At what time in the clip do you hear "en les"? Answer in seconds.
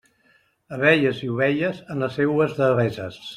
1.97-2.19